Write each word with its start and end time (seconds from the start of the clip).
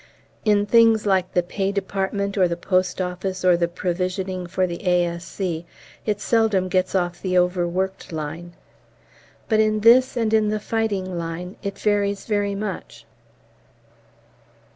In 0.45 0.65
things 0.65 1.05
like 1.05 1.31
the 1.31 1.43
Pay 1.43 1.71
Department 1.71 2.35
or 2.35 2.47
the 2.47 2.57
Post 2.57 2.99
Office 2.99 3.45
or 3.45 3.55
the 3.55 3.67
Provisioning 3.67 4.47
for 4.47 4.65
the 4.65 4.83
A.S.C. 4.87 5.63
it 6.07 6.19
seldom 6.19 6.69
gets 6.69 6.95
off 6.95 7.21
the 7.21 7.37
overworked 7.37 8.11
line, 8.11 8.53
but 9.47 9.59
in 9.59 9.81
this 9.81 10.17
and 10.17 10.33
in 10.33 10.49
the 10.49 10.59
fighting 10.59 11.19
line 11.19 11.55
it 11.61 11.77
varies 11.77 12.25
very 12.25 12.55
much. 12.55 13.05